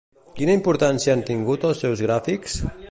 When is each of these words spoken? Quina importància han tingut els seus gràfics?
Quina 0.39 0.55
importància 0.59 1.15
han 1.17 1.23
tingut 1.29 1.69
els 1.71 1.85
seus 1.85 2.05
gràfics? 2.09 2.61